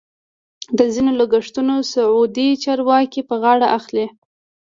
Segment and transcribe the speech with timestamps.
[0.77, 4.07] د ځینو لګښتونه سعودي چارواکي په غاړه اخلي.